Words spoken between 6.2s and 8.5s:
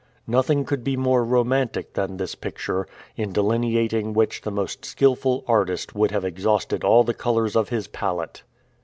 exhausted all the colors of his palette.